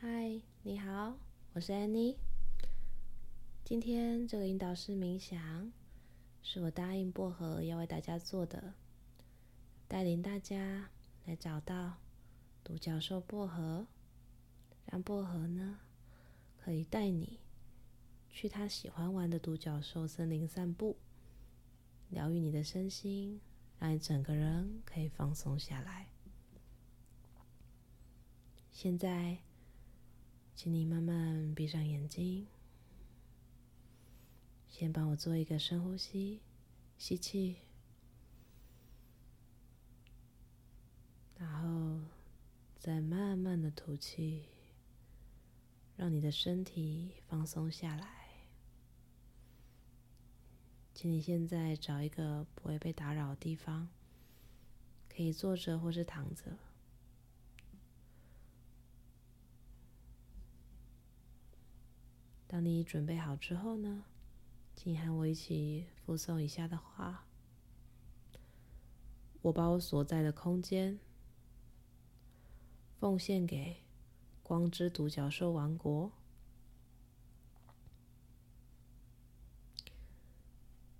[0.00, 1.18] 嗨，你好，
[1.54, 2.14] 我是 Annie。
[3.64, 5.72] 今天这个引导式冥想
[6.40, 8.74] 是我答应薄荷要为大家做的，
[9.88, 10.88] 带领大家
[11.24, 11.94] 来找到
[12.62, 13.88] 独角兽薄荷，
[14.86, 15.80] 让薄荷呢
[16.56, 17.40] 可以带你
[18.30, 20.96] 去他喜欢玩的独角兽森林散步，
[22.08, 23.40] 疗愈你的身心，
[23.80, 26.06] 让你整个人可以放松下来。
[28.70, 29.38] 现在，
[30.58, 32.48] 请你慢慢闭上眼睛，
[34.68, 36.40] 先帮我做一个深呼吸，
[36.98, 37.58] 吸气，
[41.38, 42.00] 然后
[42.76, 44.46] 再慢慢的吐气，
[45.96, 48.08] 让你的身体放松下来。
[50.92, 53.88] 请你现在找一个不会被打扰的地方，
[55.08, 56.58] 可以坐着或是躺着。
[62.58, 64.02] 当你准备好之后呢，
[64.74, 67.24] 请和我一起复诵以下的话：
[69.42, 70.98] 我把我所在的空间
[72.98, 73.84] 奉献给
[74.42, 76.10] 光之独角兽王国。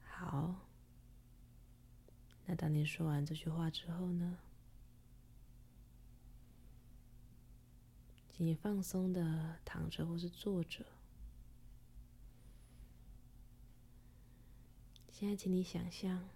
[0.00, 0.56] 好，
[2.46, 4.38] 那当你说完这句话之后呢，
[8.32, 10.84] 请你放松的躺着或是坐着。
[15.24, 16.28] 现在，请你想象，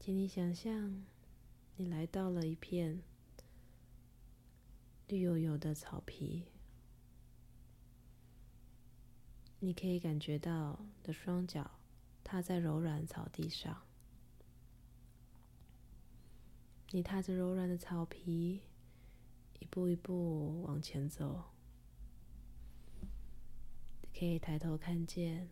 [0.00, 1.04] 请你想象，
[1.76, 3.00] 你来到了一片
[5.06, 6.46] 绿油油的草皮，
[9.60, 11.70] 你可以感觉到的双脚
[12.24, 13.84] 踏在柔软草地上，
[16.90, 18.62] 你踏着柔软的草皮，
[19.60, 21.44] 一步一步往前走，
[24.12, 25.48] 可以抬头看见。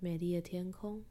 [0.00, 1.02] 美丽的天空，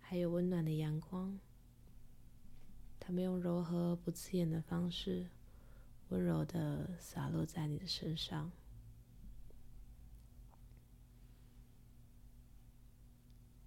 [0.00, 1.38] 还有温暖的阳光，
[2.98, 5.28] 它们用柔和不刺眼的方式，
[6.08, 8.50] 温柔的洒落在你的身上。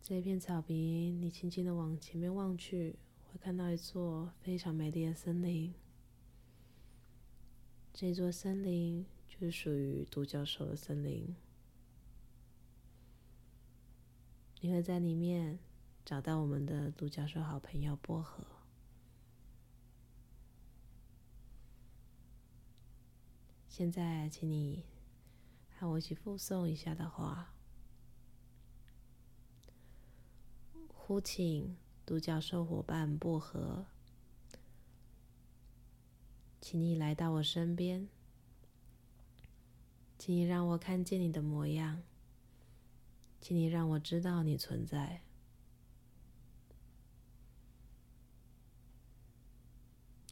[0.02, 2.98] 这片草坪，你轻轻的往前面望去，
[3.32, 5.74] 会看到一座非常美丽的森林。
[7.98, 11.34] 这座森林就是属于独角兽的森林，
[14.60, 15.60] 你会在里面
[16.04, 18.46] 找到我们的独角兽好朋友薄荷。
[23.70, 24.84] 现在，请你
[25.80, 27.54] 和我一起复诵一下的话：
[30.90, 33.86] 呼请独角兽伙伴薄荷。
[36.66, 38.10] 请你来到我身边，
[40.18, 42.02] 请你让我看见你的模样，
[43.40, 45.22] 请你让我知道你存在。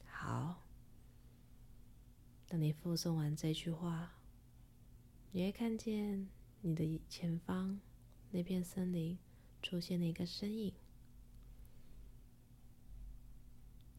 [0.07, 0.63] 好，
[2.47, 4.13] 当你复诵完这句话，
[5.33, 6.27] 你会看见
[6.61, 7.79] 你的前方
[8.31, 9.19] 那片森林
[9.61, 10.73] 出现了一个身影，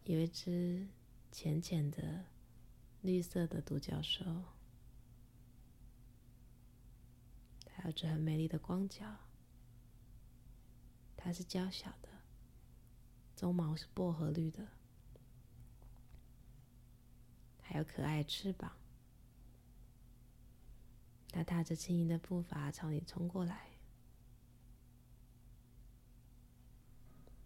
[0.03, 0.89] 有一只。
[1.35, 2.27] 浅浅的
[3.03, 4.25] 绿色的独角兽，
[7.69, 9.05] 还有着很美丽的光角。
[11.17, 12.09] 它是娇小的，
[13.37, 14.65] 鬃毛是薄荷绿的，
[17.61, 18.71] 还有可爱翅膀。
[21.31, 23.71] 它踏着轻盈的步伐朝你冲过来，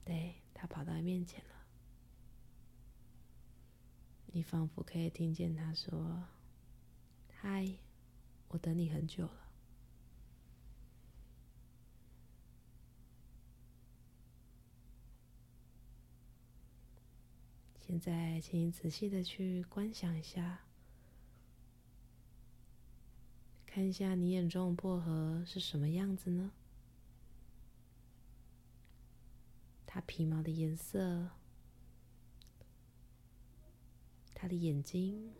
[0.05, 1.58] 对，它跑到你面前了。
[4.33, 6.25] 你仿佛可以听见他说
[7.41, 7.78] ：“嗨，
[8.49, 9.49] 我等你很久了。”
[17.81, 20.61] 现在，请你仔细的去观想一下，
[23.64, 26.53] 看一下你眼中的薄荷是什么样子呢？
[29.87, 31.31] 它皮毛的颜色。
[34.40, 35.32] 它的眼睛，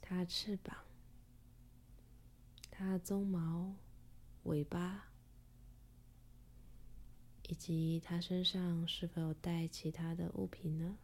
[0.00, 0.84] 它的翅膀，
[2.70, 3.74] 它的鬃毛、
[4.44, 5.08] 尾巴，
[7.48, 10.96] 以及它身上是否有带其他的物品呢？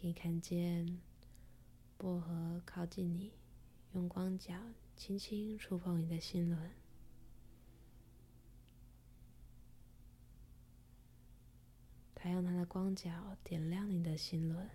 [0.00, 1.00] 可以看见
[1.96, 3.32] 薄荷靠近你，
[3.92, 4.54] 用光脚
[4.96, 6.70] 轻轻触碰你的心轮。
[12.14, 14.68] 他用他的光脚点亮你的心轮。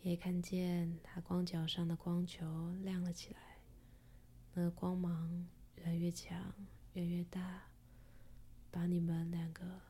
[0.00, 3.58] 可以看见他光脚上的光球亮了起来，
[4.54, 6.54] 那个光芒越来越强，
[6.94, 7.64] 越来越大，
[8.70, 9.82] 把你们两个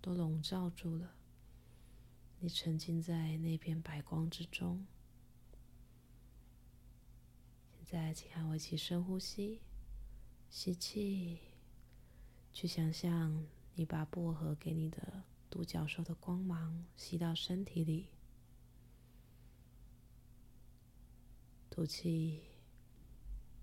[0.00, 1.14] 都笼罩住了。
[2.40, 4.86] 你沉浸在那片白光之中。
[7.84, 9.60] 现在，请和我一起深呼吸，
[10.48, 11.40] 吸气，
[12.52, 18.06] 去想象你把薄荷给你的独角兽的光芒吸到身体里。
[21.68, 22.42] 吐气，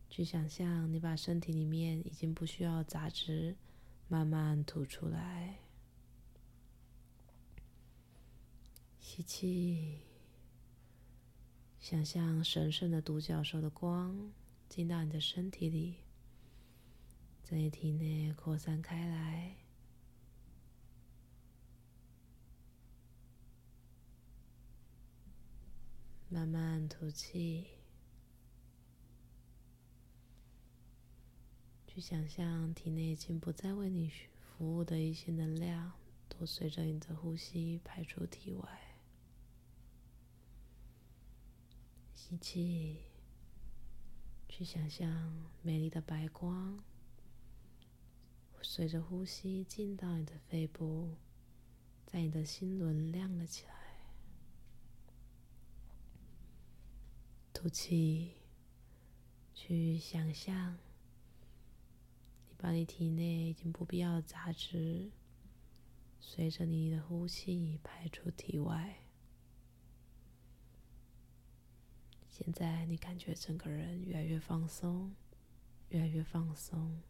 [0.09, 3.55] 去想象你把身体里面已经不需要杂质
[4.07, 5.59] 慢慢吐出来。
[9.09, 10.01] 吸气，
[11.79, 14.33] 想象神圣的独角兽的光
[14.67, 16.01] 进到你的身体里，
[17.41, 19.55] 在你体内扩散开来。
[26.27, 27.65] 慢慢吐气。
[31.87, 35.93] 去想象体内已经不再为你服务的一些能量，
[36.27, 38.86] 都随着你的呼吸排出体外。
[42.29, 42.97] 吸气，
[44.49, 46.83] 去想象美丽的白光，
[48.61, 51.15] 随着呼吸进到你的肺部，
[52.05, 53.73] 在你的心轮亮了起来。
[57.53, 58.33] 吐气，
[59.53, 60.77] 去想象。
[62.49, 65.11] 你把你体内已经不必要的杂质，
[66.19, 69.06] 随着你的呼气排出体外。
[72.37, 75.15] 现在你感觉整个人越来越放松，
[75.89, 77.01] 越来越放松。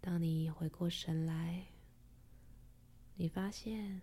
[0.00, 1.66] 当你回过神来，
[3.16, 4.02] 你发现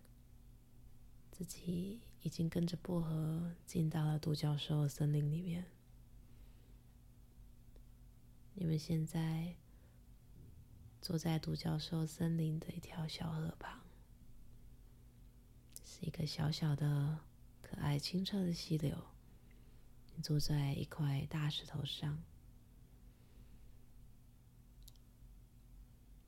[1.31, 2.01] 自己。
[2.23, 5.65] 已经跟着薄荷进到了独角兽森林里面。
[8.53, 9.57] 你们现在
[11.01, 13.82] 坐在独角兽森林的一条小河旁，
[16.03, 17.17] 一个小小的、
[17.61, 18.93] 可爱、清澈的溪流。
[20.13, 22.21] 你坐在一块大石头上，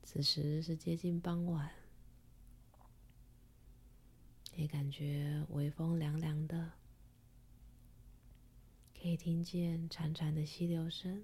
[0.02, 1.70] 此时是接近傍晚。
[4.54, 6.72] 也感觉微风凉凉的，
[8.98, 11.22] 可以听见潺潺的溪流声。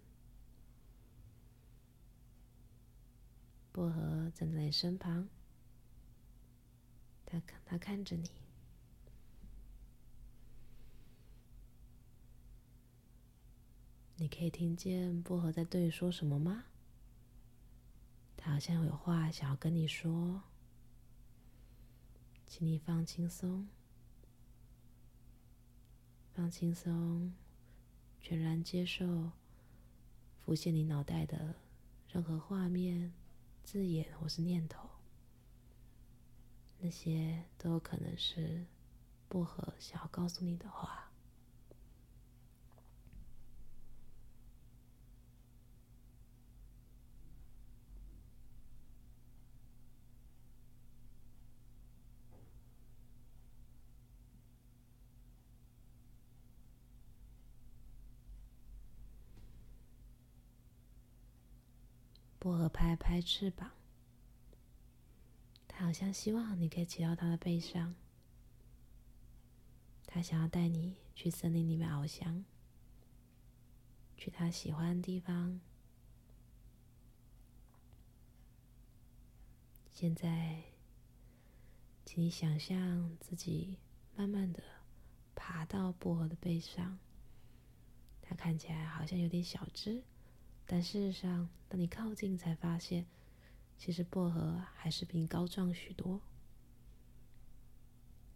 [3.72, 5.26] 薄荷站在身旁，
[7.24, 8.41] 他看，他看着你。
[14.22, 16.66] 你可以听见薄荷在对你说什么吗？
[18.36, 20.44] 他好像有话想要跟你说。
[22.46, 23.66] 请你放轻松，
[26.32, 27.34] 放轻松，
[28.20, 29.32] 全然接受
[30.38, 31.56] 浮现你脑袋的
[32.06, 33.12] 任何画面、
[33.64, 34.88] 字眼或是念头，
[36.78, 38.66] 那些都有可能是
[39.28, 40.91] 薄荷想要告诉你的话。
[62.42, 63.70] 薄荷拍拍翅膀，
[65.68, 67.94] 他好像希望你可以骑到他的背上。
[70.08, 72.44] 他想要带你去森林里面翱翔，
[74.16, 75.60] 去他喜欢的地方。
[79.92, 80.64] 现在，
[82.04, 83.78] 请你想象自己
[84.16, 84.60] 慢慢的
[85.36, 86.98] 爬到薄荷的背上，
[88.20, 90.02] 他看起来好像有点小只。
[90.66, 93.06] 但事实上，当你靠近，才发现，
[93.76, 96.20] 其实薄荷还是比你高壮许多。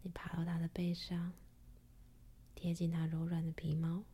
[0.02, 1.32] 你爬到它的背上，
[2.54, 4.04] 贴近它柔软的皮毛，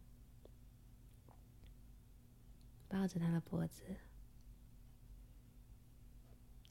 [2.89, 3.83] 抱着它的脖子，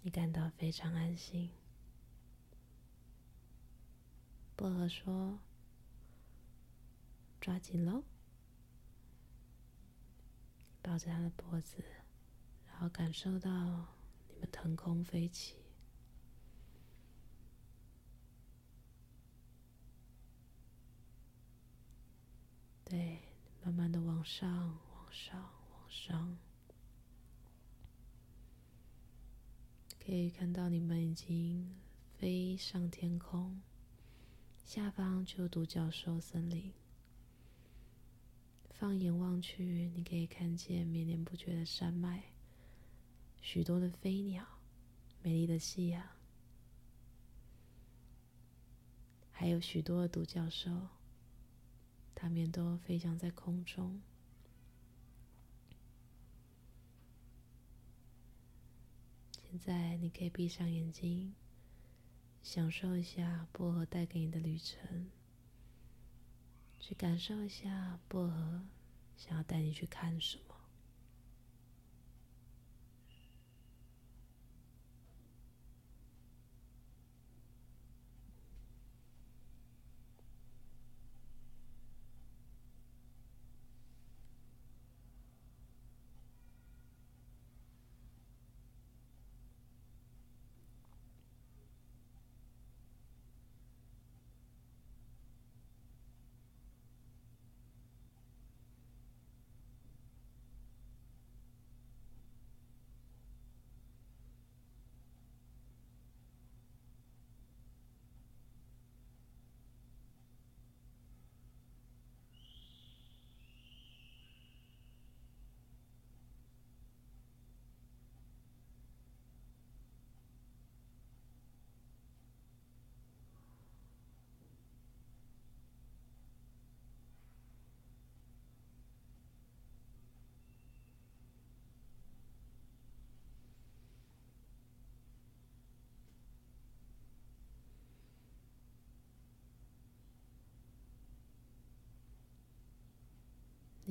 [0.03, 1.51] 你感到非常安心。
[4.55, 5.39] 薄荷说
[7.41, 8.03] ：“抓紧喽！”
[10.81, 11.83] 抱着他的脖子，
[12.67, 13.49] 然后感受到
[14.27, 15.55] 你们腾空飞起。
[22.83, 23.19] 对，
[23.63, 24.49] 慢慢的往上，
[24.93, 25.39] 往上，
[25.71, 26.37] 往上。
[30.03, 31.79] 可以看到你们已经
[32.17, 33.61] 飞上天空，
[34.65, 36.73] 下方就有独角兽森林。
[38.81, 42.23] 放眼望去，你可以看见绵绵不绝的山脉，
[43.39, 44.43] 许多的飞鸟，
[45.21, 46.03] 美丽的夕阳，
[49.29, 50.87] 还有许多的独角兽，
[52.15, 54.01] 它们都飞翔在空中。
[59.43, 61.35] 现在你可以闭上眼睛，
[62.41, 65.11] 享受一下薄荷带给你的旅程，
[66.81, 68.63] 去感受一下薄荷
[69.15, 70.50] 想要带你去看什么。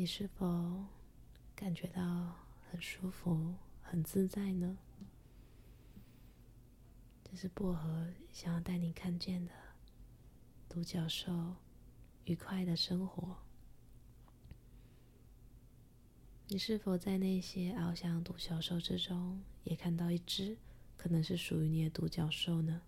[0.00, 0.86] 你是否
[1.54, 2.34] 感觉到
[2.70, 3.52] 很舒服、
[3.82, 4.78] 很自在呢？
[7.22, 9.52] 这是薄荷想要带你看见的
[10.70, 11.54] 独角兽
[12.24, 13.36] 愉快的生活。
[16.48, 20.56] 你是否在那些翱翔独角兽之中，也看到一只
[20.96, 22.80] 可能是属于你的独角兽呢？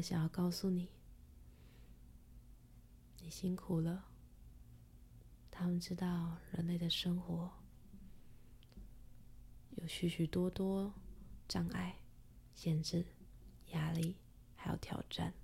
[0.00, 0.88] 想要告诉你，
[3.20, 4.06] 你辛苦了。
[5.50, 7.50] 他们知道人类的生活
[9.70, 10.94] 有许许多多
[11.48, 11.98] 障碍、
[12.54, 13.04] 限制、
[13.72, 14.16] 压力，
[14.54, 15.34] 还有挑战。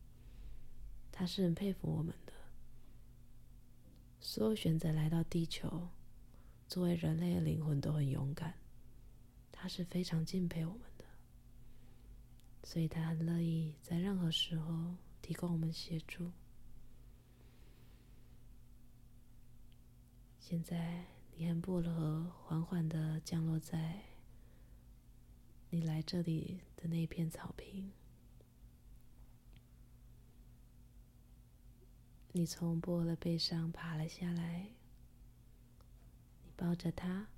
[1.11, 2.33] 他是很佩服我们的。
[4.21, 5.89] 所有选择来到地球，
[6.69, 8.55] 作为人类的灵魂都很勇敢。
[9.51, 10.94] 他是非常敬佩我们。
[12.64, 16.33] 所以他很乐意在任何时候提供我们协助。
[20.40, 21.04] 现在，
[21.37, 24.02] 你和薄荷缓缓的降落在
[25.71, 27.92] 你来这里的那片草坪。
[32.33, 34.71] 你从薄荷的背上爬了下来，
[36.42, 37.28] 你抱着他，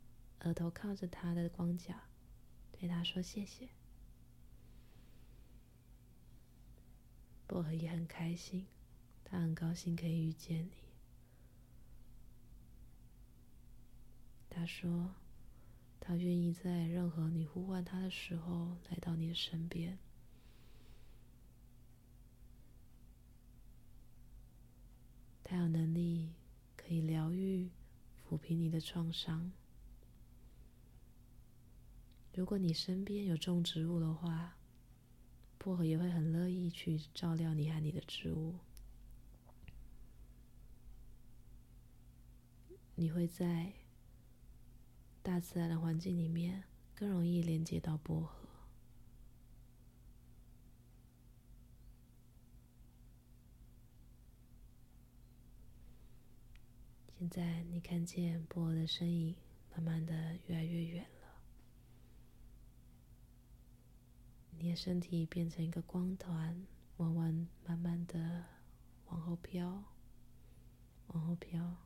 [0.41, 1.95] 额头靠着他的光脚，
[2.73, 3.69] 对他说谢谢。
[7.47, 8.67] 薄荷也很开心，
[9.25, 10.71] 他很高兴可以遇见你。
[14.51, 15.15] 他说，
[16.01, 19.99] 他愿意在任何你呼唤他的时候来到你的身边。
[25.45, 26.33] 他有能力
[26.77, 27.71] 可以疗愈、
[28.29, 29.53] 抚平你的创伤。
[32.35, 34.56] 如果你身边有种植物的话，
[35.67, 38.55] 薄荷也会很乐意去照料你和你的植物。
[42.95, 43.73] 你会在
[45.25, 46.63] 大自然的环境里面
[46.95, 48.49] 更容易连接到薄荷。
[57.19, 59.35] 现在你看见薄荷的身影，
[59.73, 61.16] 慢慢的越来越远。
[64.59, 68.45] 你的身体变成一个光团，弯弯慢慢的
[69.07, 69.85] 往后飘，
[71.09, 71.77] 往后飘。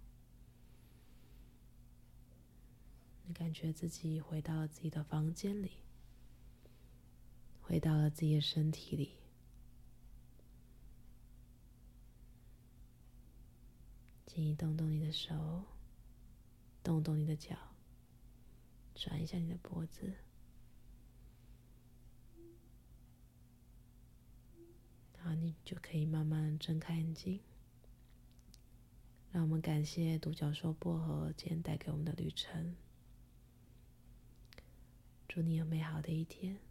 [3.25, 5.73] 你感觉自己回到了自己的房间里，
[7.61, 9.19] 回到了自己的身体里。
[14.27, 15.65] 请你动动你的手，
[16.83, 17.57] 动动你的脚，
[18.95, 20.15] 转一下你的脖子，
[25.23, 27.41] 然后你就可以慢慢睁开眼睛。
[29.31, 32.75] 让我们感谢独角兽薄荷今天带给我们的旅程。
[35.29, 36.70] 祝你有美好的一天。